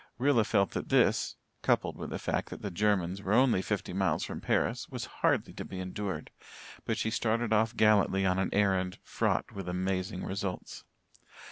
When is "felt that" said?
0.43-0.89